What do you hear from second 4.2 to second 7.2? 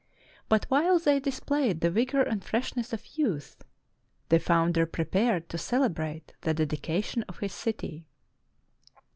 the founder prepared to celebrate the dedica